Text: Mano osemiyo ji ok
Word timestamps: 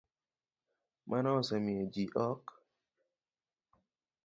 Mano 1.09 1.29
osemiyo 1.39 1.83
ji 1.93 2.03
ok 2.29 2.43